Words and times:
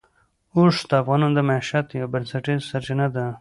اوښ 0.55 0.75
د 0.89 0.91
افغانانو 1.01 1.35
د 1.37 1.39
معیشت 1.49 1.85
یوه 1.97 2.11
بنسټیزه 2.13 2.67
سرچینه 2.71 3.07
ده. 3.15 3.25